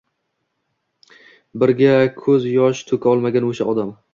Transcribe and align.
Birga 1.65 1.93
koʻz 2.17 2.51
yosh 2.55 2.85
toʻka 2.87 3.17
olmagan 3.17 3.51
oʻsha 3.53 3.73
odam 3.75 3.97